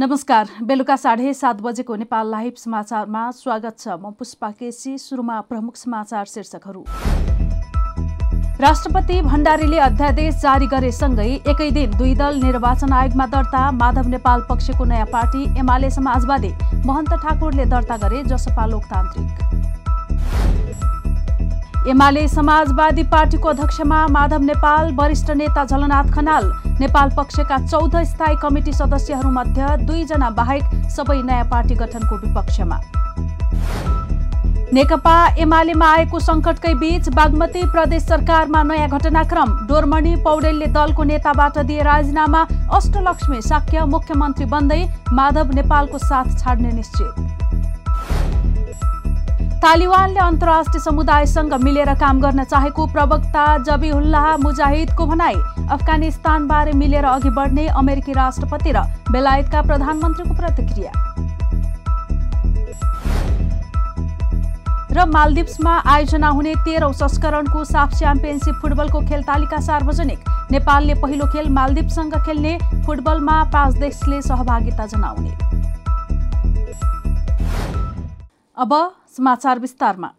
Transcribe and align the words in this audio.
नमस्कार 0.00 0.46
बेलुका 0.62 0.94
साढे 0.96 1.32
सात 1.34 1.60
बजेको 1.62 1.94
नेपाल 1.96 2.30
लाइभ 2.30 2.54
समाचारमा 2.56 3.30
स्वागत 3.34 3.78
छ 3.78 3.94
म 4.02 4.10
पुष्पा 4.18 4.50
केसी 4.50 4.98
सुरुमा 4.98 5.40
प्रमुख 5.42 5.76
समाचार 5.76 6.24
शीर्षकहरू। 6.24 6.82
राष्ट्रपति 8.60 9.20
भण्डारीले 9.22 9.78
अध्यादेश 9.80 10.34
जारी 10.42 10.66
गरेसँगै 10.68 11.26
एकै 11.50 11.70
दिन 11.72 11.96
दुई 11.98 12.14
दल 12.14 12.38
निर्वाचन 12.44 12.92
आयोगमा 12.92 13.26
दर्ता 13.34 13.62
माधव 13.74 14.08
नेपाल 14.08 14.40
पक्षको 14.50 14.84
नयाँ 14.86 15.06
पार्टी 15.12 15.42
एमाले 15.60 15.90
समाजवादी 15.90 16.52
महन्त 16.86 17.12
ठाकुरले 17.24 17.64
दर्ता 17.66 17.96
गरे 17.98 18.22
जसपा 18.24 18.66
लोकतान्त्रिक। 18.68 19.34
एमाले 21.86 22.26
समाजवादी 22.28 23.02
पार्टीको 23.02 23.48
अध्यक्षमा 23.48 24.06
माधव 24.10 24.42
नेपाल 24.42 24.90
वरिष्ठ 24.94 25.30
नेता 25.30 25.64
झलनाथ 25.64 26.10
खनाल 26.14 26.50
नेपाल 26.80 27.10
पक्षका 27.16 27.58
चौध 27.66 27.96
स्थायी 28.04 28.36
कमिटी 28.42 28.72
सदस्यहरूमध्ये 28.72 29.76
दुईजना 29.86 30.30
बाहेक 30.30 30.64
सबै 30.90 31.20
नयाँ 31.22 31.44
पार्टी 31.50 31.74
गठनको 31.74 32.16
विपक्षमा। 32.16 32.80
नेकपा 34.74 35.16
एमालेमा 35.38 35.86
आएको 35.88 36.18
संकटकै 36.20 36.74
बीच 36.74 37.08
बागमती 37.14 37.62
प्रदेश 37.72 38.02
सरकारमा 38.02 38.62
नयाँ 38.62 38.88
घटनाक्रम। 38.88 39.56
डोरमणि 39.66 40.14
पौडेलले 40.24 40.66
दलको 40.74 41.02
नेताबाट 41.04 41.58
दिए 41.60 41.82
राजीनामा। 41.82 42.42
अष्टलक्ष्मी 42.76 43.40
साक्य 43.42 43.84
मुख्यमन्त्री 43.94 44.44
बन्दै 44.46 44.82
माधव 45.12 45.54
नेपालको 45.54 45.98
साथ 46.00 46.38
छाड्ने 46.38 46.72
निश्चित। 46.72 47.47
तालिबानले 49.58 50.20
अन्तर्राष्ट्रिय 50.20 50.80
समुदायसँग 50.80 51.54
मिलेर 51.62 51.92
काम 52.00 52.20
गर्न 52.20 52.42
चाहेको 52.44 52.84
प्रवक्ता 52.86 53.46
जबीउल्लाह 53.66 54.36
मुजाहिदको 54.38 55.06
भनाई 55.06 55.34
अफगानिस्तानबारे 55.74 56.72
मिलेर 56.78 57.04
अघि 57.04 57.30
बढ्ने 57.38 57.66
अमेरिकी 57.74 58.12
राष्ट्रपति 58.14 58.72
र 58.72 58.82
बेलायतका 59.10 59.62
प्रधानमन्त्रीको 59.62 60.34
प्रतिक्रिया। 60.34 60.92
र 64.92 65.04
मालदिप्समा 65.08 65.74
आयोजना 65.86 66.28
हुने 66.30 66.54
तेह्रौं 66.64 66.92
संस्करणको 66.94 67.64
साफ 67.66 67.98
च्याम्पियनसिप 67.98 68.54
फुटबलको 68.62 69.00
खेल 69.08 69.22
तालिका 69.24 69.60
सार्वजनिक। 69.66 70.20
नेपालले 70.52 70.94
पहिलो 71.02 71.26
खेल 71.34 71.48
मालदिप्ससँग 71.50 72.14
खेल्ने 72.26 72.58
फुटबलमा 72.86 73.42
पाँच 73.52 73.78
देशले 73.78 74.22
सहभागिता 74.22 74.86
जनाउने। 74.86 75.57
अब 78.58 78.72
समाचार 79.16 79.58
विस्तारमा 79.58 80.10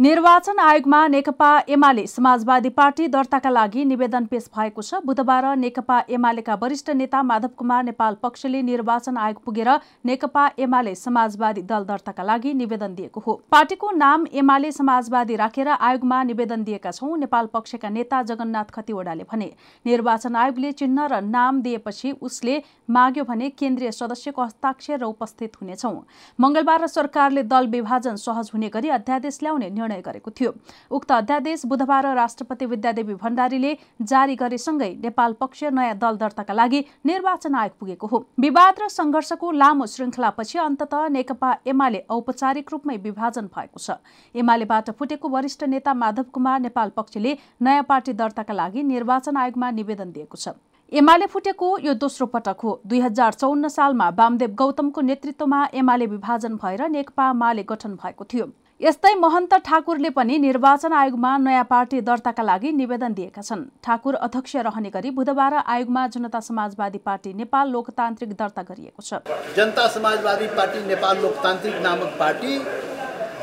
निर्वाचन 0.00 0.58
आयोगमा 0.58 1.06
नेकपा 1.08 1.48
एमाले 1.68 2.06
समाजवादी 2.06 2.68
पार्टी 2.70 3.06
दर्ताका 3.06 3.50
लागि 3.50 3.84
निवेदन 3.84 4.24
पेश 4.26 4.44
भएको 4.48 4.82
छ। 4.82 5.00
बुधबार 5.04 5.44
नेकपा 5.56 5.98
एमालेका 6.08 6.54
वरिष्ठ 6.56 6.90
नेता 6.96 7.22
माधव 7.22 7.48
कुमार 7.54 7.84
नेपाल 7.84 8.14
पक्षले 8.22 8.62
निर्वाचन 8.62 9.16
आयोग 9.18 9.42
पुगेर 9.44 9.68
नेकपा 10.04 10.44
एमाले 10.58 10.94
समाजवादी 10.94 11.62
दल 11.64 11.84
दर्ताका 11.84 12.22
लागि 12.22 12.52
निवेदन 12.54 12.94
दिएको 12.94 13.20
हो। 13.20 13.34
पार्टीको 13.50 13.90
नाम 13.94 14.24
एमाले 14.34 14.70
समाजवादी 14.72 15.36
राखेर 15.36 15.68
आयोगमा 15.70 16.22
निवेदन 16.22 16.64
दिएका 16.64 16.90
छौं 16.92 17.16
नेपाल 17.18 17.46
पक्षका 17.52 17.88
नेता 17.90 18.22
जगन्नाथ 18.24 18.72
खतिवड़ाले 18.72 19.28
भने। 19.28 19.50
निर्वाचन 19.86 20.36
आयोगले 20.36 20.72
चिन्ह 20.80 21.06
र 21.06 21.20
नाम 21.28 21.60
दिएपछि 21.60 22.14
उसले 22.22 22.56
माग्यो 22.88 23.24
भने 23.26 23.50
केन्द्रीय 23.58 23.92
सदस्यको 23.92 24.42
हस्ताक्षर 24.42 24.98
र 24.98 25.12
उपस्थित 25.12 25.60
हुनेछौ। 25.60 25.92
मंगलबार 26.38 26.86
सरकारले 26.88 27.42
दल 27.44 27.66
विभाजन 27.68 28.16
सहज 28.18 28.50
हुने 28.54 28.68
गरी 28.70 28.88
अध्यादेश 28.90 29.38
ल्याउने 29.42 29.70
गरेको 29.98 30.30
थियो। 30.30 30.52
उक्त 30.90 31.12
अध्यादेश 31.12 31.66
बुधबार 31.66 32.06
राष्ट्रपति 32.16 32.66
विद्यादेवी 32.66 33.14
भण्डारीले 33.16 33.76
जारी 34.02 34.36
गरेसँगै 34.36 34.90
नेपाल 35.02 35.32
पक्ष 35.40 35.64
नयाँ 35.72 35.98
दल 35.98 36.16
दर्ताका 36.16 36.54
लागि 36.54 36.84
निर्वाचन 37.06 37.54
आयोग 37.54 37.78
पुगेको 37.80 38.06
हो। 38.06 38.24
विवाद 38.38 38.80
र 38.80 38.88
संघर्षको 38.90 39.50
लामो 39.52 39.86
श्रृङ्खलापछि 39.86 40.58
अन्तत 40.60 40.94
नेकपा 41.10 41.50
एमाले 41.66 42.04
औपचारिक 42.08 42.72
रूपमै 42.72 42.96
विभाजन 43.00 43.46
भएको 43.48 43.78
छ। 43.78 43.98
एमालेबाट 44.34 44.90
फुटेको 44.92 45.28
वरिष्ठ 45.28 45.64
नेता 45.66 45.94
माधव 45.96 46.30
कुमार 46.32 46.60
नेपाल 46.60 46.88
पक्षले 46.96 47.36
नयाँ 47.60 47.82
पार्टी 47.82 48.12
दर्ताका 48.14 48.54
लागि 48.54 48.82
निर्वाचन 48.84 49.36
आयोगमा 49.36 49.70
निवेदन 49.70 50.12
दिएको 50.12 50.36
छ। 50.36 50.54
एमाले 50.92 51.26
फुटेको 51.26 51.66
यो 51.78 51.92
दोस्रो 51.94 52.26
पटक 52.26 52.60
हो। 52.60 52.70
दुई 52.84 53.00
हजार 53.00 53.32
चौन्न 53.32 53.68
सालमा 53.68 54.08
वामदेव 54.10 54.54
गौतमको 54.54 55.00
नेतृत्वमा 55.00 55.60
एमाले 55.72 56.06
विभाजन 56.06 56.56
भएर 56.56 56.88
नेकपा 56.90 57.32
माले 57.32 57.62
गठन 57.62 57.94
भएको 57.94 58.24
थियो। 58.24 58.46
यस्तै 58.80 59.10
महन्त 59.14 59.54
ठाकुरले 59.64 60.10
पनि 60.10 60.36
निर्वाचन 60.40 60.92
आयोगमा 60.98 61.30
नयाँ 61.38 61.64
पार्टी 61.68 62.00
दर्ताका 62.00 62.42
लागि 62.42 62.70
निवेदन 62.72 63.12
दिएका 63.12 63.42
छन्। 63.42 63.64
ठाकुर 63.84 64.14
अध्यक्ष 64.18 64.56
रहने 64.58 64.90
गरी 64.90 65.10
बुधबार 65.18 65.54
आयोगमा 65.66 66.06
जनता 66.14 66.40
समाजवादी 66.40 66.98
पार्टी 67.04 67.32
नेपाल 67.42 67.68
लोकतान्त्रिक 67.76 68.32
दर्ता 68.40 68.62
गरिएको 68.70 69.02
छ। 69.02 69.20
जनता 69.56 69.86
समाजवादी 69.92 70.46
पार्टी 70.56 70.80
नेपाल 70.88 71.20
लोकतान्त्रिक 71.20 71.76
नामक 71.82 72.16
पार्टी 72.18 72.58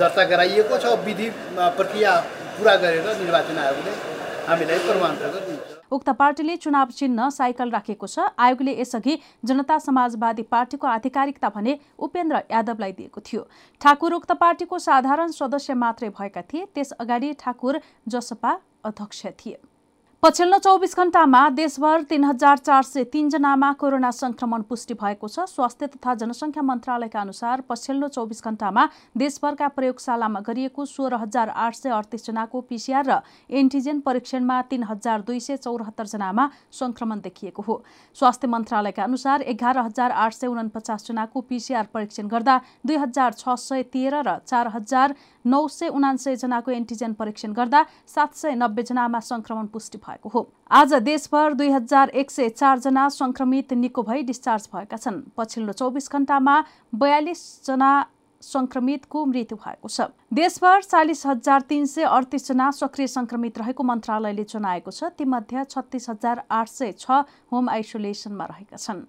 दर्ता 0.02 0.24
गराइएको 0.34 0.78
छ। 0.80 0.98
विधि 1.06 1.30
प्रक्रिया 1.54 2.20
पुरा 2.58 2.76
गरेर 2.84 3.08
निर्वाचन 3.24 3.58
आयोगले 3.60 3.98
हामीलाई 4.48 4.80
प्रमाणपत्र 4.88 5.46
दिन्छ 5.48 5.77
उक्त 5.92 6.10
पार्टीले 6.12 6.56
चुनाव 6.58 6.90
चिन्ह 6.92 7.30
साइकल 7.30 7.70
राखेको 7.72 8.08
छ। 8.08 8.20
आयोगले 8.40 8.74
यसअघि 8.80 9.18
जनता 9.46 9.78
समाजवादी 9.80 10.44
पार्टीको 10.50 10.88
आधिकारिकता 10.88 11.50
भने 11.50 11.78
उपेन्द्र 12.00 12.44
यादवलाई 12.52 12.92
दिएको 12.94 13.22
थियो। 13.22 13.48
ठाकुर 13.82 14.14
उक्त 14.14 14.32
पार्टीको 14.36 14.80
साधारण 14.80 15.32
सदस्य 15.34 15.74
मात्रै 15.76 16.10
भएका 16.12 16.42
थिए। 16.44 16.66
त्यस 16.76 16.92
अगाडि 17.00 17.34
ठाकुर 17.40 17.80
जसपा 18.08 18.60
अध्यक्ष 18.86 19.26
थिए। 19.40 19.58
पछिल्लो 20.24 20.58
चौबिस 20.58 20.96
घण्टामा 20.98 21.40
देशभर 21.50 22.02
तीन 22.10 22.24
हजार 22.24 22.58
चार 22.58 22.84
सय 22.84 23.04
तीनजनामा 23.06 23.72
कोरोना 23.80 24.10
संक्रमण 24.12 24.62
पुष्टि 24.70 24.94
भएको 24.94 25.28
छ। 25.28 25.46
स्वास्थ्य 25.48 25.88
तथा 25.88 26.14
जनसङ्ख्या 26.20 26.64
मन्त्रालयका 26.64 27.20
अनुसार 27.22 27.62
पछिल्लो 27.70 28.08
चौबिस 28.08 28.44
घण्टामा 28.44 28.86
देशभरका 29.16 29.68
प्रयोगशालामा 29.70 30.40
गरिएको 30.48 30.86
सोह्र 30.86 31.16
हजार 31.22 31.50
आठ 31.56 31.76
सय 31.76 31.90
अडतिसजनाको 31.90 32.62
पिसिआर 32.62 33.06
र 33.06 33.20
एन्टिजेन 33.62 34.00
परीक्षणमा 34.02 34.62
तीन 34.68 34.84
हजार 34.84 35.22
दुई 35.22 35.40
सय 35.40 35.58
चौरात्तरजनामा 35.58 36.50
संक्रमण 36.74 37.20
देखिएको 37.22 37.62
हो। 37.62 37.84
स्वास्थ्य 38.18 38.48
मन्त्रालयका 38.50 39.04
अनुसार 39.04 39.42
एघार 39.54 39.78
हजार 39.80 40.12
आठ 40.18 40.34
सय 40.34 40.48
उनपचासजनाको 40.48 41.42
पिसिआर 41.46 41.94
परीक्षण 41.94 42.28
गर्दा 42.28 42.58
दुई 42.84 42.98
हजार 42.98 43.38
छ 43.38 43.56
सय 43.62 43.84
तेह्र 43.94 44.26
र 44.26 44.38
चार 44.44 44.74
हजार 44.76 45.16
नौ 45.46 45.68
सय 45.70 45.88
उनान्सय 45.94 46.36
जनाको 46.38 46.72
एन्टिजेन 46.74 47.14
परीक्षण 47.16 47.54
गर्दा 47.54 47.86
सात 48.08 48.36
सय 48.36 48.56
नब्बे 48.58 48.84
जनामा 48.84 49.20
संक्रमण 49.24 49.66
पुष्टि 49.72 49.98
भएको 50.08 50.30
हो। 50.30 50.48
आज 50.72 50.94
देशभर 51.04 51.54
दुई 51.54 51.70
हजार 51.70 52.10
एक 52.12 52.32
सय 52.32 52.50
चारजना 52.50 53.08
संक्रमित 53.12 53.74
निको 53.76 54.04
भई 54.04 54.24
डिस्चार्ज 54.24 54.68
भएका 54.74 54.98
छन्। 54.98 55.22
पछिल्लो 55.38 55.74
चौबिस 55.74 56.12
घण्टामा 56.12 56.64
बयालिस 56.96 57.42
जना 57.66 57.92
संक्रमितको 58.44 59.26
मृत्यु 59.26 59.58
भएको 59.58 59.88
छ। 59.90 60.02
देशभर 60.34 60.82
चालिस 60.84 61.26
हजार 61.26 61.62
तीन 61.62 61.86
सय 61.86 62.04
अडतिसजना 62.06 62.70
सक्रिय 62.72 63.08
संक्रमित 63.08 63.58
रहेको 63.58 63.84
मन्त्रालयले 63.84 64.44
जनाएको 64.46 64.92
छ। 64.92 65.04
तीमध्ये 65.18 65.64
छत्तिस 65.66 66.10
हजार 66.10 66.44
आठ 66.52 66.68
सय 66.70 66.92
छ 66.94 67.26
होम 67.52 67.70
आइसोलेसनमा 67.70 68.46
रहेका 68.46 68.78
छन्। 68.78 69.06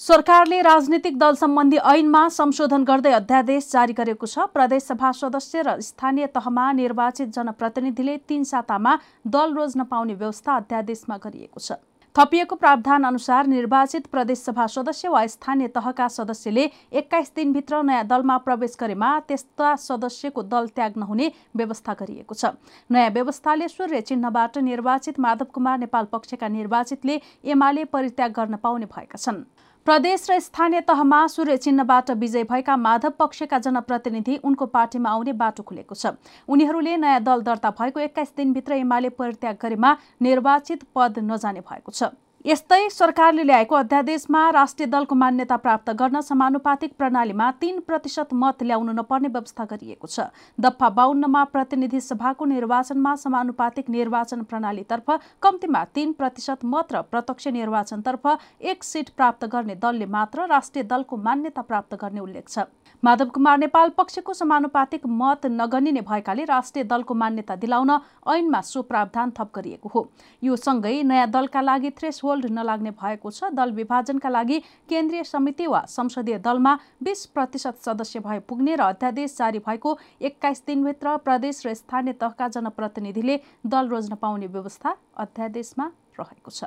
सरकारले 0.00 0.60
राजनीतिक 0.62 1.18
दल 1.18 1.34
सम्बन्धी 1.34 1.76
ऐनमा 1.92 2.28
संशोधन 2.30 2.84
गर्दै 2.86 3.12
अध्यादेश 3.12 3.70
जारी 3.70 3.92
गरेको 3.92 4.26
छ। 4.26 4.46
प्रदेशसभा 4.54 5.10
सदस्य 5.12 5.62
र 5.62 5.74
स्थानीय 5.82 6.26
तहमा 6.30 6.66
निर्वाचित 6.72 7.34
जनप्रतिनिधिले 7.34 8.16
तीन 8.24 8.44
सातामा 8.46 8.92
दल 9.26 9.54
रोज्न 9.54 9.84
पाउने 9.90 10.14
व्यवस्था 10.14 10.56
अध्यादेशमा 10.56 11.16
गरिएको 11.18 11.58
छ। 11.58 11.82
थपिएको 12.16 12.56
प्रावधान 12.56 13.04
अनुसार 13.04 13.46
निर्वाचित 13.48 14.06
प्रदेशसभा 14.06 14.66
सदस्य 14.68 15.08
वा 15.08 15.26
स्थानीय 15.28 15.68
तहका 15.74 16.08
सदस्यले 16.08 16.70
एक्काइस 16.94 17.32
दिनभित्र 17.34 17.82
नयाँ 17.82 18.06
दलमा 18.06 18.38
प्रवेश 18.46 18.76
गरेमा 18.80 19.10
त्यस्ता 19.26 19.74
सदस्यको 19.82 20.42
दल 20.46 20.66
त्याग 20.72 20.96
नहुने 20.96 21.30
व्यवस्था 21.56 21.92
गरिएको 21.98 22.34
छ। 22.34 22.54
नयाँ 22.90 23.10
व्यवस्थाले 23.10 23.68
सूर्य 23.68 24.00
चिन्हबाट 24.06 24.58
निर्वाचित 24.62 25.20
माधव 25.20 25.52
कुमार 25.52 25.78
नेपाल 25.80 26.04
पक्षका 26.06 26.48
निर्वाचितले 26.48 27.20
एमाले 27.44 27.84
परित्याग 27.90 28.32
गर्न 28.32 28.56
पाउने 28.62 28.86
भएका 28.88 29.18
छन्। 29.18 29.42
प्रदेश 29.88 30.26
र 30.30 30.38
स्थानीय 30.38 30.80
तहमा 30.84 31.18
सूर्य 31.26 31.56
चिन्हबाट 31.56 32.10
विजय 32.20 32.44
भएका 32.44 32.76
माधव 32.76 33.12
पक्षका 33.18 33.58
जनप्रतिनिधि 33.58 34.36
उनको 34.44 34.66
पार्टीमा 34.68 35.10
आउने 35.10 35.32
बाटो 35.32 35.62
खुलेको 35.62 35.94
छ। 35.94 36.12
उनीहरूले 36.48 36.96
नयाँ 36.98 37.22
दल 37.24 37.40
दर्ता 37.40 37.70
भएको 37.72 38.00
एक्काइस 38.02 38.36
दिनभित्र 38.36 38.72
एमाले 38.74 39.08
परित्याग 39.16 39.56
गरेमा 39.62 39.96
निर्वाचित 40.22 40.84
पद 40.94 41.18
नजाने 41.24 41.60
भएको 41.62 41.92
छ। 41.92 42.12
यस्तै 42.44 42.88
सरकारले 42.88 43.42
ल्याएको 43.44 43.74
अध्यादेशमा 43.74 44.40
राष्ट्रिय 44.50 44.86
दलको 44.88 45.14
मान्यता 45.14 45.56
प्राप्त 45.56 45.90
गर्न 45.92 46.20
समानुपातिक 46.20 46.92
प्रणालीमा 46.98 47.50
तीन 47.60 47.80
प्रतिशत 47.80 48.28
मत 48.32 48.62
ल्याउनु 48.62 48.92
नपर्ने 48.92 49.28
व्यवस्था 49.28 49.64
गरिएको 49.64 50.06
छ। 50.06 50.26
दफा 50.58 50.88
बाहन्नमा 50.88 51.42
प्रतिनिधि 51.50 52.00
सभाको 52.00 52.44
निर्वाचनमा 52.46 53.14
समानुपातिक 53.18 53.90
निर्वाचन 53.90 54.42
प्रणालीतर्फ 54.44 55.10
कम्तीमा 55.42 55.82
तीन 55.94 56.12
प्रतिशत 56.14 56.64
मत 56.66 56.92
र 56.92 57.02
प्रत्यक्ष 57.10 57.48
निर्वाचनतर्फ 57.58 58.26
एक 58.62 58.84
सिट 58.84 59.10
प्राप्त 59.18 59.44
गर्ने 59.46 59.74
दलले 59.76 60.06
मात्र 60.08 60.46
राष्ट्रिय 60.46 60.84
दलको 60.86 61.16
मान्यता 61.18 61.62
प्राप्त 61.62 61.94
गर्ने 61.96 62.20
उल्लेख 62.20 62.48
छ। 62.48 62.70
माधव 63.02 63.28
कुमार 63.30 63.58
नेपाल 63.58 63.88
पक्षको 63.98 64.32
समानुपातिक 64.34 65.02
मत 65.18 65.46
नगनिने 65.52 66.00
भएकाले 66.06 66.44
राष्ट्रिय 66.46 66.84
दलको 66.86 67.14
मान्यता 67.16 67.56
दिलाउन 67.58 67.90
ऐनमा 68.30 68.60
सो 68.62 68.82
प्रावधान 68.84 69.30
थप 69.34 69.50
गरिएको 69.54 69.88
हो। 69.90 70.06
यो 70.42 70.56
सँगै 70.58 71.02
नयाँ 71.04 71.28
दलका 71.30 71.60
लागि 71.62 71.90
थ्रेस 71.98 72.20
थ्रेसहोल्ड 72.28 72.46
नलाग्ने 72.52 72.90
भएको 72.92 73.30
छ। 73.30 73.48
दल 73.52 73.72
विभाजनका 73.72 74.28
लागि 74.28 74.58
केन्द्रीय 74.88 75.24
समिति 75.24 75.66
वा 75.66 75.84
संसदीय 75.88 76.38
दलमा 76.38 76.78
बिस 77.02 77.24
प्रतिशत 77.26 77.76
सदस्य 77.80 78.20
भए 78.20 78.38
पुग्ने 78.44 78.76
र 78.76 78.80
अध्यादेश 78.92 79.36
जारी 79.38 79.58
भएको 79.58 79.98
एक्काइस 80.20 80.62
दिनभित्र 80.66 81.16
प्रदेश 81.24 81.62
र 81.66 81.74
स्थानीय 81.74 82.12
तहका 82.20 82.48
जनप्रतिनिधिले 82.50 83.40
दल 83.66 83.88
रोज्न 83.88 84.14
पाउने 84.20 84.46
व्यवस्था 84.48 84.96
अध्यादेशमा 85.16 85.86
रहेको 86.20 86.50
छ। 86.50 86.64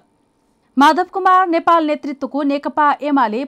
माधव 0.78 1.04
कुमार 1.14 1.48
नेपाल 1.48 1.86
नेतृत्वको 1.86 2.42
नेकपा 2.44 2.86
एमाले 3.02 3.44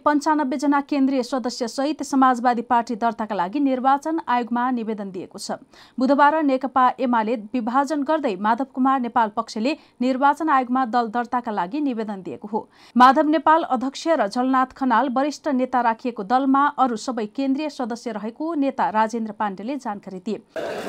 जना 0.55 0.79
केन्द्रीय 0.81 1.23
सदस्य 1.23 1.67
सहित 1.67 2.01
समाजवादी 2.03 2.61
पार्टी 2.63 2.95
दर्ताका 2.95 3.35
लागि 3.35 3.59
निर्वाचन 3.59 4.19
आयोगमा 4.27 4.69
निवेदन 4.71 5.11
दिएको 5.11 5.39
छ। 5.39 5.55
बुधबार 5.97 6.41
नेकपा 6.43 6.87
एमाले 6.99 7.35
विभाजन 7.53 8.03
गर्दै 8.03 8.35
माधव 8.37 8.65
कुमार 8.73 8.99
नेपाल 8.99 9.29
पक्षले 9.37 9.75
निर्वाचन 10.01 10.49
आयोगमा 10.49 10.85
दल 10.87 11.07
दर्ताका 11.09 11.51
लागि 11.51 11.79
निवेदन 11.81 12.21
दिएको 12.21 12.47
हो। 12.47 12.67
माधव 12.95 13.29
नेपाल 13.29 13.63
अध्यक्ष 13.71 14.07
र 14.09 14.27
झलनाथ 14.27 14.75
खनाल 14.75 15.09
वरिष्ठ 15.15 15.47
नेता 15.55 15.81
राखिएको 15.81 16.23
दलमा 16.25 16.65
अरू 16.77 16.95
सबै 16.99 17.25
केन्द्रीय 17.31 17.69
सदस्य 17.71 18.11
रहेको 18.19 18.53
नेता 18.57 18.89
राजेन्द्र 18.91 19.31
पाण्डेले 19.39 19.77
जानकारी 19.77 20.19
दिए। 20.19 20.41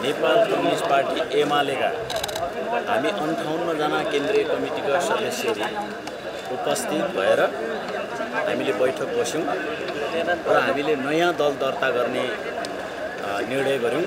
नेपाल 0.03 0.45
कम्युनिस्ट 0.51 0.91
पार्टी 0.91 1.41
एमालेका 1.41 1.93
हामी 2.91 3.09
अन्ठाउन्नजना 3.23 4.03
केन्द्रीय 4.11 4.45
कमिटीका 4.45 5.01
सदस्य 5.09 5.55
उपस्थित 6.53 7.05
भएर 7.17 7.41
हामीले 8.47 8.73
बैठक 8.81 9.09
बस्यौँ 9.19 9.45
र 10.47 10.57
हामीले 10.67 10.95
नयाँ 10.97 11.33
दल 11.41 11.53
दर्ता 11.63 11.89
गर्ने 11.97 12.25
निर्णय 13.49 13.77
गऱ्यौँ। 13.85 14.05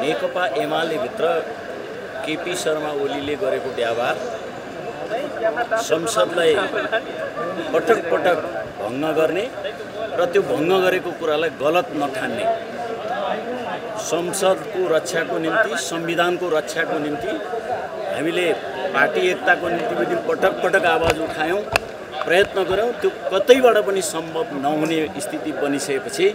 नेकपा 0.00 0.44
एमालेभित्र 0.62 1.24
केपी 2.24 2.54
शर्मा 2.62 2.90
ओलीले 3.02 3.34
गरेको 3.42 3.70
व्यवहार 3.76 4.16
संसदलाई 5.90 6.54
पटक 7.72 7.98
पटक 8.12 8.38
भङ्ग 8.80 9.04
गर्ने 9.18 9.44
र 10.18 10.24
त्यो 10.32 10.42
भङ्ग 10.52 10.72
गरेको 10.84 11.10
कुरालाई 11.20 11.50
गलत 11.62 11.86
नठान्ने। 12.02 12.44
संसदको 14.10 14.80
रक्षाको 14.94 15.38
निम्ति 15.38 15.76
संविधानको 15.90 16.48
रक्षाको 16.56 16.98
निम्ति 16.98 17.32
हामीले 18.14 18.46
पार्टी 18.90 19.20
एकताको 19.28 19.68
निम्ति 19.68 20.16
पटक 20.28 20.62
पटक 20.62 20.84
आवाज 20.86 21.20
उठायौँ। 21.22 21.62
प्रयत्न 22.24 22.62
गऱ्यौँ। 22.64 22.92
त्यो 23.00 23.10
कतैबाट 23.32 23.76
पनि 23.86 24.02
सम्भव 24.04 24.56
नहुने 24.58 24.98
स्थिति 25.20 25.52
बनिसकेपछि 25.54 26.28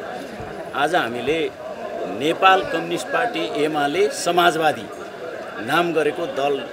आज 0.75 0.95
हामीले 0.95 1.39
नेपाल 2.19 2.63
कम्युनिस्ट 2.71 3.07
पार्टी 3.09 3.45
एमाले 3.63 4.07
समाजवादी 4.15 4.85
नाम 5.67 5.93
गरेको 5.93 6.25
दल 6.37 6.63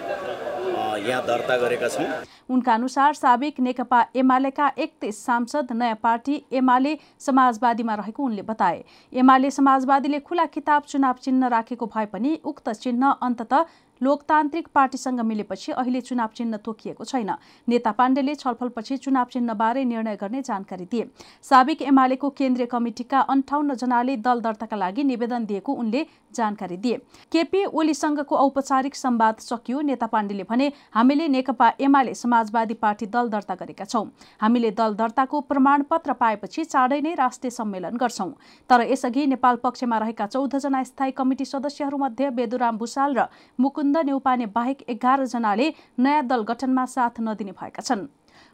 यहाँ 1.03 1.23
दर्ता 1.27 1.57
गरेका 1.57 1.89
छौँ। 1.89 2.07
उनका 2.51 2.75
अनुसार 2.75 3.15
साबिक 3.15 3.61
नेकपा 3.61 4.05
एमालेका 4.17 4.71
एकतिस 4.79 5.25
सांसद 5.27 5.73
नयाँ 5.73 5.99
पार्टी 6.03 6.43
एमाले 6.53 6.97
समाजवादीमा 7.21 7.95
रहेको 7.95 8.23
उनले 8.25 8.43
बताए। 8.43 8.83
एमाले 9.13 9.51
समाजवादीले 9.51 10.19
खुला 10.21 10.45
किताब 10.49 10.83
चुनाव 10.89 11.15
चिन्ह 11.23 11.47
राखेको 11.49 11.87
भए 11.87 12.07
पनि 12.13 12.39
उक्त 12.45 12.69
चिन्ह 12.73 13.11
अन्तत 13.11 13.55
लोकतान्त्रिक 14.03 14.69
पार्टीसँग 14.75 15.21
मिलेपछि 15.23 15.73
अहिले 15.73 16.01
चुनाव 16.03 16.29
चिन्ह 16.35 16.57
तोकिएको 16.59 17.05
छैन। 17.05 17.31
नेता 17.69 17.91
पाण्डेले 17.93 18.35
छलफलपछि 18.35 18.97
चुनाव 18.99 19.27
चिन्हबारे 19.33 19.85
निर्णय 19.85 20.17
गर्ने 20.17 20.43
जानकारी 20.43 20.85
दिए। 20.87 21.07
साबिक 21.45 21.83
एमालेको 21.85 22.31
केन्द्रीय 22.33 22.67
कमिटिका 22.67 23.21
अन्ठाउन्न 23.29 23.75
जनाले 23.75 24.17
दल 24.19 24.41
दर्ताका 24.41 24.77
लागि 24.77 25.05
निवेदन 25.05 25.45
दिएको 25.45 25.73
उनले 25.75 26.07
जानकारी 26.35 26.77
दिए। 26.77 26.97
केपी 27.33 27.65
ओलीसँगको 27.67 28.37
औपचारिक 28.37 28.95
संवाद 28.97 29.39
सकियो। 29.41 29.81
नेता 29.83 30.07
पाण्डेले 30.07 30.43
भने 30.51 30.71
हामीले 30.95 31.29
नेकपा 31.29 31.71
एमाले 31.81 32.15
समाजवादी 32.15 32.75
पार्टी 32.75 33.07
दल 33.07 33.29
दर्ता 33.29 33.55
गरेका 33.55 33.85
छौं। 33.85 34.07
हामीले 34.41 34.71
दल 34.73 34.95
दर्ताको 34.95 35.41
प्रमाणपत्र 35.43 36.13
पाएपछि 36.15 36.65
चाँडै 36.65 37.01
नै 37.01 37.15
राष्ट्रिय 37.15 37.51
सम्मेलन 37.53 37.97
गर्छौं। 37.97 38.31
तर 38.71 38.81
यसअघि 38.91 39.27
नेपाल 39.27 39.57
पक्षमा 39.63 39.99
रहेका 39.99 40.27
चौधजना 40.27 40.83
स्थायी 40.83 41.13
कमिटी 41.13 41.45
सदस्यहरूमध्ये 41.45 42.31
बेदुराम 42.33 42.79
भूषाल 42.79 43.15
र 43.15 43.27
मुकुन्द 43.59 43.92
नेउपाने 43.99 44.47
बाहेक 44.49 44.83
एघारजनाले 44.89 45.73
नयाँ 45.99 46.27
दल 46.27 46.43
गठनमा 46.45 46.85
साथ 46.87 47.21
नदिने 47.21 47.53
भएका 47.53 47.83
छन्। 47.83 48.09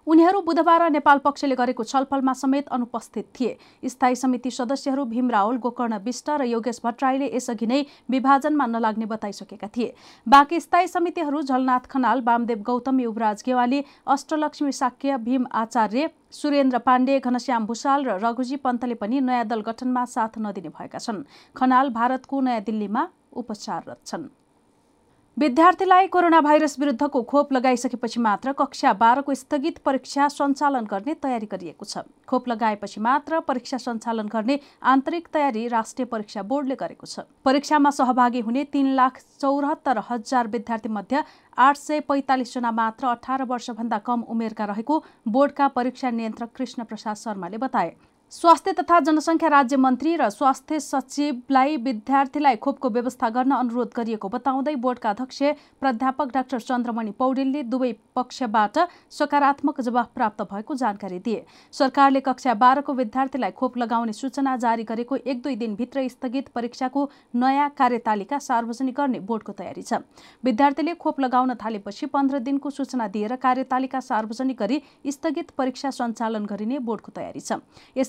उनीहरू 0.06 0.40
बुधबार 0.43 0.90
नेपाल 0.90 1.19
पक्षले 1.19 1.55
गरेको 1.55 1.85
छलफलमा 1.85 2.32
समेत 2.32 2.69
अनुपस्थित 2.69 3.26
थिए। 3.35 3.56
स्थायी 3.85 4.14
समिति 4.17 4.50
सदस्यहरू 4.50 5.05
भीम 5.05 5.31
रावल 5.31 5.56
गोकर्ण 5.56 5.99
विष्ट 6.05 6.31
र 6.31 6.44
योगेश 6.44 6.81
भट्टराईले 6.85 7.31
यसअघि 7.35 7.67
नै 7.67 7.85
विभाजनमा 8.11 8.67
नलाग्ने 8.67 9.06
बताइसकेका 9.06 9.69
थिए। 9.69 9.93
बाँकी 10.26 10.61
स्थायी 10.61 10.88
समितिहरू 10.88 11.43
झलनाथ 11.43 11.87
खनाल 11.90 12.23
वामदेव 12.26 12.62
गौतम 12.62 13.00
युवराज 13.00 13.43
गेवाली 13.46 13.85
अष्टलक्ष्मी 14.06 14.73
साक्य 14.73 15.17
भीम 15.19 15.46
आचार्य 15.55 16.08
सुरेन्द्र 16.32 16.79
पाण्डे 16.79 17.19
घनश्याम 17.20 17.67
भूषाल 17.67 18.05
र 18.05 18.19
रघुजी 18.25 18.56
पन्तले 18.56 18.94
पनि 18.96 19.20
नयाँ 19.20 19.46
दल 19.46 19.61
गठनमा 19.61 20.05
साथ 20.06 20.38
नदिने 20.38 20.69
भएका 20.70 20.99
छन्। 20.99 21.25
खनाल 21.56 21.90
भारतको 21.90 22.40
नयाँ 22.40 22.64
दिल्लीमा 22.64 23.08
उपचाररत 23.32 24.00
छन्। 24.06 24.29
विद्यार्थीलाई 25.38 26.06
कोरोना 26.06 26.40
भाइरस 26.40 26.75
विरुद्धको 26.81 27.23
खोप 27.23 27.52
लगाइसकेपछि 27.52 28.20
मात्र 28.20 28.52
कक्षा 28.52 28.93
बाह्रको 28.93 29.35
स्थगित 29.35 29.76
परीक्षा 29.79 30.26
सञ्चालन 30.29 30.85
गर्ने 30.85 31.14
तयारी 31.17 31.46
गरिएको 31.46 31.85
छ। 31.85 32.02
खोप 32.26 32.49
लगाएपछि 32.49 33.00
मात्र 33.00 33.40
परीक्षा 33.46 33.79
सञ्चालन 33.79 34.29
गर्ने 34.29 34.58
आन्तरिक 34.85 35.29
तयारी 35.32 35.67
राष्ट्रिय 35.69 36.06
परीक्षा 36.06 36.43
बोर्डले 36.43 36.75
गरेको 36.75 37.06
छ। 37.06 37.26
परीक्षामा 37.44 37.90
सहभागी 37.93 38.40
हुने 38.40 38.64
तीन 38.75 38.93
लाख 38.96 39.23
चौरात्तर 39.38 40.02
हजार 40.11 40.49
विद्यार्थी 40.49 40.88
मध्ये 40.90 41.23
आठ 41.58 41.76
सय 41.76 42.00
पैँतालिसजना 42.11 42.70
मात्र 42.75 43.06
अठार 43.06 43.44
वर्षभन्दा 43.46 43.99
कम 44.02 44.26
उमेरका 44.29 44.64
रहेको 44.75 45.02
बोर्डका 45.29 45.69
परीक्षा 45.79 46.11
नियन्त्रक 46.11 46.56
कृष्ण 46.56 46.85
प्रसाद 46.85 47.17
शर्माले 47.17 47.58
बताए। 47.58 47.94
स्वास्थ्य 48.33 48.73
तथा 48.73 48.99
जनसङ्ख्या 49.01 49.49
राज्य 49.49 49.77
मन्त्री 49.77 50.11
र 50.17 50.29
स्वास्थ्य 50.31 50.79
सचिवलाई 50.81 51.77
विद्यार्थीलाई 51.79 52.57
खोपको 52.57 52.89
व्यवस्था 52.91 53.29
गर्न 53.31 53.53
अनुरोध 53.55 53.93
गरिएको 53.97 54.29
बताउँदै 54.29 54.75
बोर्डका 54.77 55.11
अध्यक्ष 55.11 55.39
प्राध्यापक 55.81 56.33
डाक्टर 56.35 56.61
चन्द्रमणि 56.61 57.11
पौडेलले 57.19 57.63
दुवै 57.65 57.93
पक्षबाट 58.15 58.79
सकारात्मक 59.11 59.81
जवाफ 59.81 60.11
प्राप्त 60.15 60.43
भएको 60.45 60.75
जानकारी 60.75 61.19
दिए। 61.19 61.45
सरकारले 61.73 62.21
कक्षा 62.21 62.55
बाह्रको 62.55 62.93
विद्यार्थीलाई 62.95 63.50
खोप 63.52 63.79
लगाउने 63.79 64.12
सूचना 64.12 64.57
जारी 64.59 64.85
गरेको 64.85 65.17
एक 65.17 65.43
दुई 65.43 65.57
दिनभित्र 65.57 66.07
स्थगित 66.09 66.49
परीक्षाको 66.55 67.09
नयाँ 67.37 67.71
कार्यतालिका 67.79 68.38
सार्वजनिक 68.41 68.95
गर्ने 68.95 69.21
बोर्डको 69.23 69.52
तयारी 69.55 69.83
छ। 69.83 70.05
विद्यार्थीले 70.45 70.95
खोप 70.97 71.21
लगाउन 71.21 71.55
थालेपछि 71.57 72.07
पन्ध्र 72.09 72.38
दिनको 72.45 72.71
सूचना 72.73 73.09
दिएर 73.09 73.37
कार्यतालिका 73.38 74.00
सार्वजनिक 74.02 74.57
गरी 74.59 74.83
स्थगित 75.09 75.50
परीक्षा 75.59 75.91
सञ्चालन 75.97 76.45
गरिने 76.47 76.79
बोर्डको 76.85 77.12
तयारी 77.17 77.41
छ। 77.41 77.61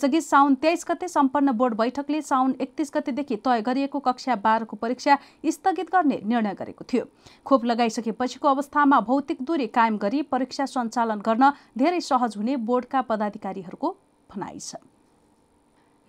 यसअघि 0.09 0.21
साउन 0.21 0.53
तेइस 0.55 0.85
गते 0.89 1.07
सम्पन्न 1.07 1.51
बोर्ड 1.51 1.73
बैठकले 1.77 2.21
साउन 2.21 2.55
एकतिस 2.61 2.91
गतेदेखि 2.93 3.35
तय 3.45 3.61
गरिएको 3.61 3.99
कक्षा 3.99 4.35
बाह्रको 4.35 4.75
परीक्षा 4.75 5.17
स्थगित 5.45 5.89
गर्ने 5.93 6.19
निर्णय 6.25 6.53
गरेको 6.53 6.83
थियो। 6.83 7.05
खोप 7.45 7.65
लगाइसकेपछिको 7.65 8.47
अवस्थामा 8.47 8.99
भौतिक 9.01 9.41
दूरी 9.41 9.67
कायम 9.69 9.97
गरी 9.97 10.21
परीक्षा 10.25 10.65
सञ्चालन 10.65 11.21
गर्न 11.21 11.51
धेरै 11.77 12.01
सहज 12.01 12.37
हुने 12.37 12.55
बोर्डका 12.57 13.01
पदाधिकारीहरूको 13.05 13.95
भनाइ 14.29 14.59
छ। 14.59 14.81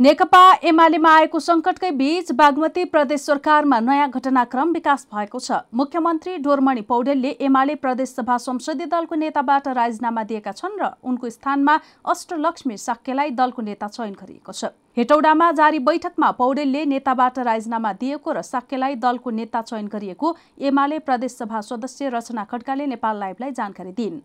नेकपा 0.00 0.40
एमालेमा 0.64 1.11
आएको 1.14 1.38
सङ्कटकै 1.45 1.88
बीच 1.97 2.30
बागमती 2.33 2.85
प्रदेश 2.92 3.21
सरकारमा 3.23 3.80
नयाँ 3.80 4.07
घटनाक्रम 4.11 4.71
विकास 4.73 5.07
भएको 5.12 5.38
छ। 5.38 5.59
मुख्यमन्त्री 5.76 6.37
डोरमणि 6.40 6.83
पौडेलले 6.88 7.33
एमाले 7.45 7.75
प्रदेशसभा 7.83 8.37
संसदीय 8.40 8.87
दलको 8.88 9.14
नेताबाट 9.21 9.69
राजीनामा 9.76 10.23
दिएका 10.25 10.52
छन् 10.57 10.80
र 10.80 10.88
उनको 11.04 11.30
स्थानमा 11.30 11.75
अष्टलक्ष्मी 12.09 12.76
साक्यलाई 12.80 13.30
दलको 13.37 13.62
नेता 13.62 13.88
चयन 13.90 14.16
गरिएको 14.16 14.52
छ। 14.52 14.73
हेटौडामा 14.97 15.50
जारी 15.52 15.78
बैठकमा 15.78 16.30
पौडेलले 16.38 16.85
नेताबाट 16.85 17.38
राजीनामा 17.38 17.92
दिएको 18.00 18.32
र 18.32 18.42
साक्यलाई 18.42 18.94
दलको 18.99 19.30
नेता 19.30 19.61
चयन 19.62 19.87
गरिएको 19.87 20.35
एमाले 20.61 20.99
प्रदेशसभा 21.06 21.61
सदस्य 21.62 22.09
रचना 22.11 22.44
खड्काले 22.50 22.87
नेपाल 22.88 23.20
लाइभलाई 23.20 23.50
जानकारी 23.52 23.92
दिइन्। 23.92 24.20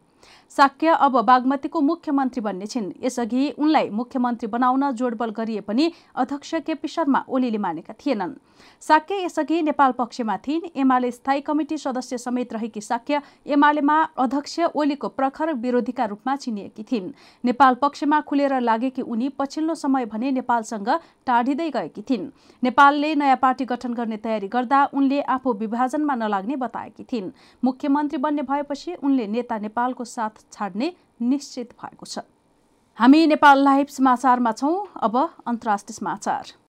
साक्य 0.51 0.87
अब 1.05 1.21
बागमतीको 1.21 1.81
मुख्यमन्त्री 1.81 2.41
बन्ने 2.41 2.65
छिन्। 2.65 2.91
यसअघि 3.03 3.49
उनलाई 3.59 3.89
मुख्यमन्त्री 3.91 4.47
बनाउन 4.49 4.89
जोडबल 4.91 5.29
गरिए 5.37 5.61
पनि 5.61 5.91
अध्यक्ष 6.15 6.53
केपी 6.65 6.87
शर्मा 6.87 7.23
ओलीले 7.29 7.57
मानेका 7.57 7.93
थिएनन्। 7.93 8.33
साक्य 8.81 9.15
यसअघि 9.15 9.61
नेपाल 9.61 9.91
पक्षमा 9.91 10.37
थिइन्। 10.37 10.65
एमाले 10.75 11.11
स्थायी 11.11 11.41
कमिटी 11.41 11.77
सदस्य 11.77 12.17
समेत 12.17 12.53
रहेकी 12.53 12.81
साक्य 12.81 13.21
एमालेमा 13.47 14.01
अध्यक्ष 14.17 14.59
ओलीको 14.75 15.07
प्रखर 15.09 15.53
विरोधीका 15.55 16.05
रूपमा 16.05 16.35
चिनिएकी 16.37 16.83
थिइन्। 16.83 17.11
नेपाल 17.43 17.75
पक्षमा 17.81 18.21
खुलेर 18.25 18.59
लागेकी 18.61 19.01
उनी 19.03 19.29
पछिल्लो 19.37 19.75
समय 19.75 20.05
भने 20.07 20.31
नेपालसँग 20.55 20.89
टाढिँदै 21.27 21.69
गएकी 21.69 22.01
थिइन्। 22.01 22.31
नेपालले 22.63 23.13
नयाँ 23.15 23.37
पार्टी 23.37 23.65
गठन 23.65 23.93
गर्ने 23.93 24.17
तयारी 24.17 24.47
गर्दा 24.47 24.79
उनले 24.95 25.21
आफू 25.27 25.53
विभाजनमा 25.53 26.15
नलाग्ने 26.15 26.55
बताएकी 26.55 27.03
थिइन्। 27.03 27.31
मुख्यमन्त्री 27.63 28.17
बन्ने 28.17 28.41
भएपछि 28.41 28.93
उनले 28.95 29.27
नेता 29.27 29.57
नेपालको 29.59 30.03
साथ 30.05 30.43
छाड्ने 30.51 30.93
निश्चित 31.21 31.73
भएको 31.75 32.05
छ। 32.05 32.23
हामी 32.99 33.25
नेपाल 33.27 33.63
लाइभ 33.63 33.87
समाचारमा 33.87 34.51
छौँ। 34.53 34.87
अब 35.03 35.15
अन्तर्राष्ट्रिय 35.47 35.95
समाचार। 35.95 36.64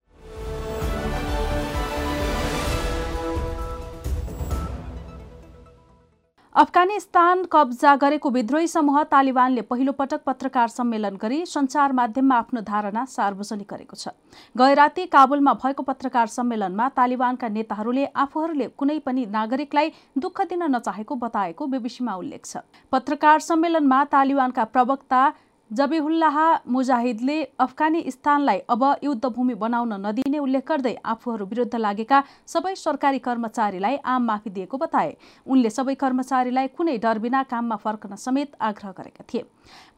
अफगानिस्तान 6.56 7.42
कब्जा 7.52 7.94
गरेको 8.02 8.30
विद्रोही 8.32 8.68
समूह 8.68 9.02
तालिबानले 9.04 9.62
पहिलो 9.62 9.92
पटक 9.92 10.22
पत्रकार 10.26 10.68
सम्मेलन 10.68 11.16
गरी 11.22 11.40
सञ्चार 11.46 11.92
माध्यममा 11.92 12.36
आफ्नो 12.36 12.60
धारणा 12.70 13.04
सार्वजनिक 13.06 13.68
गरेको 13.72 13.96
छ। 13.96 14.08
गैराती 14.56 15.04
काबुलमा 15.12 15.52
भएको 15.60 15.82
पत्रकार 15.82 16.26
सम्मेलनमा 16.32 16.88
तालिबानका 16.96 17.48
नेताहरूले 17.52 18.04
आफूहरूले 18.16 18.68
कुनै 18.74 18.98
पनि 19.04 19.26
नागरिकलाई 19.36 19.92
दुःख 20.16 20.40
दिन 20.48 20.62
नचाहेको 20.72 21.14
बताएको 21.24 21.66
बीबीसीमा 21.66 22.14
उल्लेख 22.16 22.46
छ। 22.46 22.64
पत्रकार 22.92 23.38
सम्मेलनमा 23.44 24.04
तालिबानका 24.16 24.64
प्रवक्ता 24.72 25.20
जबिहुल्लाह 25.70 26.36
मुजाहिदले 26.70 27.36
अफगानिस्तानलाई 27.60 28.58
अब 28.70 28.82
युद्धभूमि 29.04 29.54
बनाउन 29.56 29.92
नदिने 30.04 30.38
उल्लेख 30.38 30.66
गर्दै 30.68 30.94
आफूहरू 31.04 31.46
विरुद्ध 31.46 31.74
लागेका 31.76 32.22
सबै 32.46 32.74
सरकारी 32.76 33.18
कर्मचारीलाई 33.18 33.96
आम 34.06 34.22
माफी 34.24 34.50
दिएको 34.50 34.78
बताए। 34.78 35.10
उनले 35.46 35.70
सबै 35.70 35.94
कर्मचारीलाई 35.96 36.68
कुनै 36.78 36.96
डर 36.98 37.18
बिना 37.18 37.42
काममा 37.50 37.76
फर्कन 37.82 38.14
समेत 38.16 38.54
आग्रह 38.60 38.92
गरेका 38.92 39.24
थिए। 39.26 39.42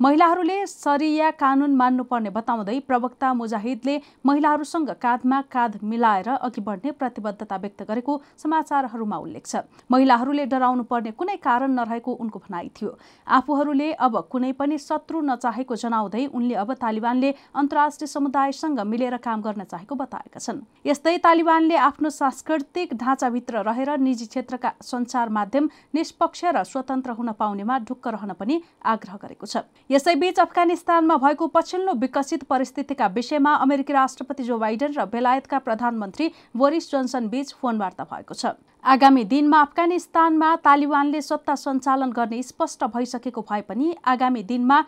महिलाहरूले 0.00 0.56
सरिया 0.66 1.30
कानून 1.36 1.74
मान्नुपर्ने 1.76 2.30
बताउँदै 2.30 2.78
प्रवक्ता 2.88 3.32
मुजाहिदले 3.34 4.00
महिलाहरूसँग 4.24 4.90
काँधमा 5.02 5.40
काँध 5.52 5.78
मिलाएर 5.84 6.28
अघि 6.40 6.60
बढ्ने 6.64 6.90
प्रतिबद्धता 6.96 7.56
व्यक्त 7.58 7.82
गरेको 7.84 8.20
समाचारहरूमा 8.38 9.16
उल्लेख 9.18 9.44
छ। 9.46 9.62
महिलाहरूले 9.90 10.46
डराउनु 10.48 10.88
पर्ने 10.88 11.10
कुनै 11.12 11.36
कारण 11.44 11.76
नरहेको 11.76 12.12
उनको 12.16 12.38
भनाइ 12.48 12.68
थियो। 12.72 12.96
आफूहरूले 13.28 13.92
अब 14.00 14.20
कुनै 14.32 14.52
पनि 14.56 14.78
शत्रु 14.80 15.20
नचाहेको 15.58 15.74
जनाउँदै 15.74 16.26
उनले 16.28 16.54
अब 16.54 16.72
तालिबानले 16.74 17.30
अन्तर्राष्ट्रिय 17.52 18.06
समुदायसँग 18.08 18.80
मिलेर 18.80 19.16
काम 19.18 19.42
गर्न 19.42 19.64
चाहेको 19.64 19.94
बताएका 19.96 20.38
छन्। 20.38 20.62
यस्तै 20.86 21.16
तालिबानले 21.18 21.76
आफ्नो 21.76 22.10
सांस्कृतिक 22.10 22.94
ढाँचाभित्र 22.94 23.62
रहेर 23.66 23.98
निजी 23.98 24.26
क्षेत्रका 24.26 24.70
सञ्चार 24.80 25.28
माध्यम 25.28 25.68
निष्पक्ष 25.94 26.44
र 26.46 26.62
स्वतन्त्र 26.62 27.10
हुन 27.18 27.32
पाउनेमा 27.34 27.78
ढुक्क 27.88 28.06
रहन 28.08 28.32
पनि 28.38 28.62
आग्रह 28.86 29.14
गरेको 29.18 29.46
छ। 29.46 29.66
यसैबीच 29.90 30.38
अफगानिस्तानमा 30.38 31.16
भएको 31.18 31.46
पछिल्लो 31.50 31.92
विकसित 31.98 32.42
परिस्थितिका 32.46 33.06
विषयमा 33.10 33.52
अमेरिकी 33.58 33.92
राष्ट्रपति 33.92 34.42
जो 34.44 34.58
बाइडेन 34.58 34.94
र 34.94 35.04
बेलायतका 35.10 35.58
प्रधानमन्त्री 35.58 36.26
बोरिस 36.54 36.90
जोन्सन 36.90 37.28
बीच 37.28 37.54
फोन 37.58 37.78
वार्ता 37.78 38.04
भएको 38.06 38.34
छ। 38.34 38.54
आगामी 38.78 39.24
दिनमा 39.26 39.60
अफगानिस्तानमा 39.60 40.48
तालिबानले 40.64 41.20
सत्ता 41.20 41.54
सञ्चालन 41.56 42.10
गर्ने 42.14 42.42
स्पष्ट 42.42 42.84
भइसकेको 42.94 43.42
भए 43.42 43.60
पनि 43.66 43.94
आगामी 44.06 44.42
दिनमा 44.46 44.78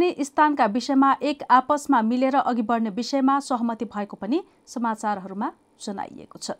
अफगानिस्तानका 0.00 0.66
विषयमा 0.66 1.12
एक 1.22 1.42
आपसमा 1.50 2.00
मिलेर 2.02 2.34
अघि 2.34 2.62
बढ्ने 2.62 2.90
विषयमा 2.90 3.38
सहमति 3.40 3.84
भएको 3.84 4.16
पनि 4.16 4.42
समाचारहरूमा 4.66 5.52
जनाइएको 5.78 6.38
छ। 6.38 6.50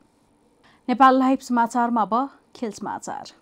नेपाल 0.88 1.18
लाइभ 1.18 1.38
समाचारमा 1.40 2.02
अब 2.02 2.28
खेल 2.56 2.70
समाचार। 2.70 3.32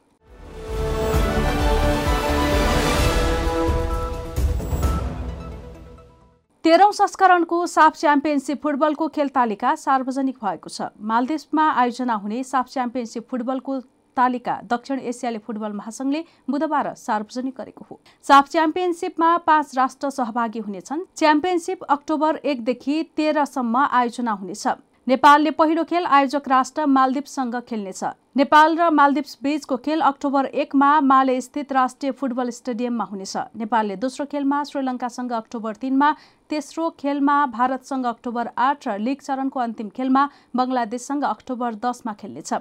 तेह्रौं 6.64 6.93
संस्करणको 6.93 7.67
साफ 7.67 7.97
च्याम्पियनसिप 7.97 8.62
फुटबलको 8.62 9.09
खेल 9.09 9.28
तालिका 9.35 9.75
सार्वजनिक 9.76 10.37
भएको 10.38 10.69
छ। 10.71 10.95
मालदिप्समा 11.02 11.71
आयोजना 11.75 12.14
हुने 12.14 12.43
साफ 12.45 12.69
च्याम्पियनसिप 12.69 13.26
फुटबलको 13.31 13.81
तालिका 14.18 14.58
दक्षिण 14.70 14.98
एसियाली 15.10 15.38
फुटबल 15.38 15.72
महासंघले 15.75 16.25
बुधबार 16.50 16.92
सार्वजनिक 16.96 17.54
गरेको 17.58 17.87
हो। 17.90 18.00
साफ 18.25 18.48
च्याम्पियनसिपमा 18.48 19.37
पाँच 19.46 19.76
राष्ट्र 19.76 20.10
सहभागी 20.10 20.58
हुनेछन्। 20.60 21.06
च्याम्पियनसिप 21.16 21.82
अक्टोबर 21.90 22.40
एकदेखि 22.44 23.02
तेह्रसम्म 23.16 23.87
आयोजना 23.92 24.32
हुनेछ। 24.32 24.66
नेपालले 25.06 25.50
पहिलो 25.50 25.82
खेल 25.84 26.04
आयोजक 26.06 26.48
राष्ट्र 26.48 26.84
मालदिप्ससँग 26.87 27.54
खेल्नेछ। 27.68 28.02
नेपाल 28.37 28.76
र 28.76 28.88
मालदिप्स 28.90 29.38
बीचको 29.42 29.76
खेल 29.76 30.00
अक्टोबर 30.04 30.46
एकमा 30.62 30.90
माले 31.02 31.40
स्थित 31.40 31.72
राष्ट्रिय 31.72 32.12
फुटबल 32.12 32.50
स्टेडियममा 32.50 33.04
हुनेछ। 33.04 33.37
नेपालले 33.56 33.96
दोस्रो 33.96 34.26
खेलमा 34.26 34.62
श्रीलङ्कासँग 34.64 35.32
अक्टोबर 35.32 35.75
तिनमा 35.82 36.10
तेस्रो 36.50 36.88
खेलमा 36.99 37.35
भारतसँग 37.47 38.07
अक्टोबर 38.07 38.49
आठ 38.59 38.88
र 38.88 38.97
लिग 38.99 39.21
चरणको 39.21 39.61
अन्तिम 39.61 39.88
खेलमा 39.93 40.23
बङ्गलादेशसँग 40.57 41.25
अक्टोबर 41.25 41.75
दसमा 41.76 42.12
खेल्नेछ। 42.14 42.52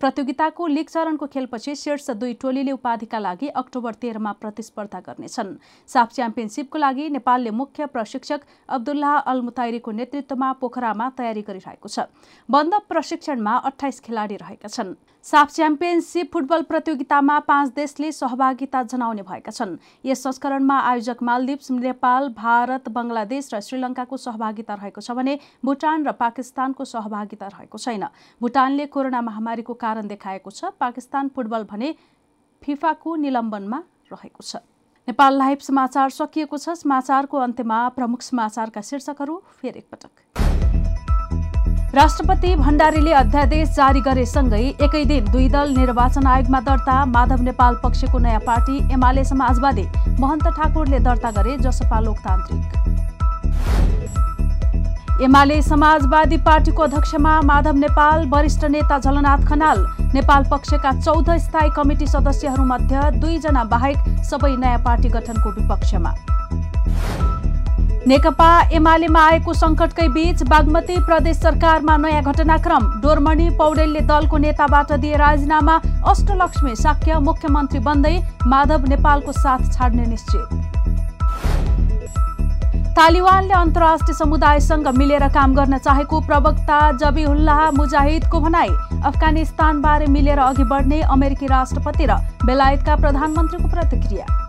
प्रतियोगिताको 0.00 0.66
लिग 0.66 0.88
चरणको 0.88 1.26
खेलपछि 1.26 1.74
शीर्ष 1.76 2.10
दुई 2.18 2.34
टोलीले 2.42 2.72
उपाधिका 2.72 3.18
लागि 3.18 3.48
अक्टोबर 3.54 3.94
तेह्रमा 4.02 4.32
प्रतिस्पर्धा 4.42 5.00
गर्नेछन्। 5.00 5.56
साफ 5.88 6.12
च्याम्पियनसिपको 6.12 6.78
लागि 6.78 7.08
नेपालले 7.10 7.50
मुख्य 7.52 7.86
प्रशिक्षक 7.86 8.40
अब्दुल्लाह 8.68 9.16
अल 9.30 9.40
मुताइरीको 9.42 9.90
नेतृत्वमा 9.92 10.52
पोखरामा 10.60 11.10
तयारी 11.16 11.42
गरिरहेको 11.42 11.88
छ। 11.88 12.10
बन्द 12.48 12.74
प्रशिक्षणमा 12.88 13.54
अठाइस 13.70 14.00
खेलाडी 14.00 14.36
रहेका 14.36 14.68
छन्। 14.68 14.94
साफ 15.26 15.50
च्याम्पियनसिप 15.50 16.30
फुटबल 16.32 16.62
प्रतियोगितामा 16.62 17.38
पाँच 17.46 17.70
देशले 17.74 18.10
सहभागिता 18.12 18.82
जनाउने 18.84 19.22
भएका 19.22 19.50
छन्। 19.50 19.74
यस 20.06 20.22
संस्करणमा 20.22 20.76
आयोजक 20.80 21.22
मालदिप्स 21.22 21.70
नेपाल 21.70 22.28
भारत 22.36 22.88
बङ्गलादेश 22.88 23.48
र 23.54 23.60
श्रीलङ्काको 23.60 24.16
सहभागिता 24.16 24.74
रहेको 24.74 25.00
छ 25.02 25.18
भने 25.18 25.34
भुटान 25.66 26.06
र 26.06 26.12
पाकिस्तानको 26.14 26.84
सहभागिता 26.86 27.46
रहेको 27.48 27.78
छैन। 27.78 28.06
भुटानले 28.40 28.86
कोरोना 28.86 29.20
महामारीको 29.26 29.74
कारण 29.74 30.06
देखाएको 30.06 30.50
छ। 30.50 30.70
पाकिस्तान 30.78 31.34
फुटबल 31.34 31.66
भने 31.74 31.94
फिफाको 32.62 33.16
निलम्बनमा 33.26 33.82
रहेको 34.14 34.46
छ। 34.46 34.62
नेपाल 35.08 35.38
लाइभ 35.38 35.58
समाचार 35.66 36.10
सकिएको 36.22 36.56
छ। 36.56 36.78
समाचारको 36.78 37.36
अन्त्यमा 37.50 37.82
प्रमुख 37.98 38.22
समाचारका 38.22 38.80
शीर्षकहरू 38.80 39.42
फेरि 39.58 39.78
एकपटक। 39.78 40.45
राष्ट्रपति 41.96 42.54
भण्डारीले 42.56 43.12
अध्यादेश 43.16 43.68
जारी 43.76 44.00
गरेसँगै 44.06 44.58
एकै 44.84 45.04
दिन 45.08 45.28
दुई 45.32 45.48
दल 45.48 45.70
निर्वाचन 45.76 46.26
आयोगमा 46.28 46.60
दर्ता 46.60 46.96
माधव 47.06 47.40
नेपाल 47.42 47.74
पक्षको 47.84 48.18
नयाँ 48.18 48.40
पार्टी 48.42 48.76
एमाले 48.94 49.24
समाजवादी 49.24 49.84
महन्त 50.20 50.46
ठाकुरले 50.58 50.98
दर्ता 51.00 51.30
गरे 51.38 51.56
जसपा 51.58 52.00
लोकतान्त्रिक। 52.00 52.64
एमाले 55.24 55.56
समाजवादी 55.62 56.38
पार्टीको 56.44 56.82
अध्यक्षमा 56.82 57.32
माधव 57.44 57.76
नेपाल 57.78 58.18
वरिष्ठ 58.28 58.62
नेता 58.76 58.96
झलनाथ 58.98 59.40
खनाल 59.48 59.78
नेपाल 60.14 60.42
पक्षका 60.52 60.90
चौध 61.00 61.28
स्थायी 61.40 61.70
कमिटी 61.76 62.06
सदस्यहरूमध्ये 62.08 63.10
दुईजना 63.20 63.62
बाहेक 63.72 63.98
सबै 64.30 64.54
नयाँ 64.56 64.82
पार्टी 64.84 65.08
गठनको 65.16 65.48
विपक्षमा। 65.52 66.12
नेकपा 68.06 68.48
एमालेमा 68.70 69.20
आएको 69.26 69.52
संकटकै 69.52 70.06
बीच 70.08 70.42
बागमती 70.46 70.98
प्रदेश 71.06 71.36
सरकारमा 71.36 71.96
नयाँ 71.98 72.22
घटनाक्रम। 72.22 72.84
डोरमणि 73.02 73.48
पौडेलले 73.58 74.00
दलको 74.06 74.36
नेताबाट 74.38 74.92
दिए 75.02 75.16
राजीनामा। 75.18 75.74
अष्टलक्ष्मी 76.06 76.74
साक्य 76.76 77.18
मुख्यमन्त्री 77.20 77.80
बन्दै 77.82 78.14
माधव 78.46 78.86
नेपालको 78.88 79.32
साथ 79.34 79.72
छाड्ने 79.74 80.06
निश्चित। 80.06 80.46
तालिबानले 82.94 83.54
अन्तर्राष्ट्रिय 83.56 84.14
समुदायसँग 84.14 84.88
मिलेर 84.94 85.28
काम 85.34 85.54
गर्न 85.54 85.78
चाहेको 85.80 86.20
प्रवक्ता 86.30 86.80
जबिहुल्लाह 87.02 87.70
मुजाहिदको 87.74 88.40
भनाई 88.40 88.70
अफगानिस्तानबारे 89.04 90.06
मिलेर 90.14 90.38
अघि 90.46 90.64
बढ्ने 90.64 91.02
अमेरिकी 91.10 91.46
राष्ट्रपति 91.48 92.06
र 92.06 92.22
बेलायतका 92.46 92.96
प्रधानमन्त्रीको 92.96 93.68
प्रतिक्रिया। 93.68 94.45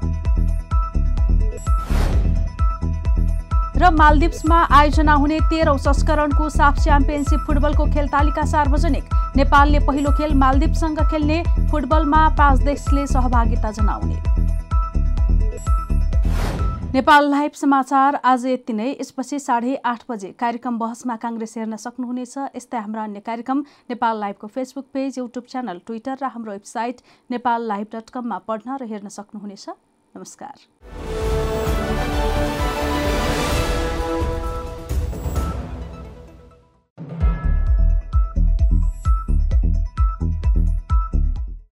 र 3.78 3.90
मालदिप्समा 3.94 4.60
आयोजना 4.74 5.14
हुने 5.14 5.40
तेह्रौं 5.50 5.78
संस्करणको 5.78 6.50
साफ 6.50 6.80
च्याम्पियनसिप 6.84 7.40
फुटबलको 7.48 7.86
खेल 7.94 8.08
तालिका 8.10 8.46
सार्वजनिक। 8.46 9.04
नेपालले 9.38 9.80
पहिलो 9.80 10.12
खेल 10.18 10.34
मालदिप्ससँग 10.36 11.00
खेल्ने 11.12 11.38
फुटबलमा 11.72 12.22
पाँच 12.38 12.64
देशले 12.64 13.06
सहभागिता 13.08 13.72
जनाउने। 13.72 14.18
नेपाल 16.94 17.30
लाइभ 17.30 17.52
समाचार 17.54 18.16
आज 18.26 18.46
यति 18.46 18.74
नै। 18.74 18.90
यसपछि 18.92 19.40
साढे 19.40 19.76
आठ 19.86 20.04
बजे 20.10 20.32
कार्यक्रम 20.40 20.78
बहसमा 20.80 21.16
काङ्ग्रेस 21.22 21.54
हेर्न 21.58 21.76
सक्नुहुनेछ। 21.78 22.38
यस्तै 22.56 22.78
हाम्रा 22.78 23.04
अन्य 23.04 23.20
कार्यक्रम 23.22 23.64
Nepal 23.90 24.20
लाइभको 24.20 24.48
Facebook 24.48 24.86
page 24.94 25.18
YouTube 25.18 25.46
channel 25.46 25.82
Twitter 25.86 26.18
र 26.22 26.34
हाम्रो 26.34 26.52
वेबसाइट 26.52 27.06
नेपाल 27.30 27.68
लाइभ 27.68 27.88
डट 27.94 28.10
कममा 28.10 28.38
पढ्न 28.48 28.78
र 28.82 28.90
हेर्न 28.90 29.14
सक्नुहुनेछ। 29.14 29.70
नमस्कार। 29.70 31.07